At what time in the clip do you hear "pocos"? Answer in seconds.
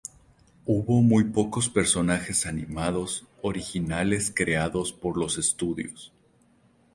1.25-1.69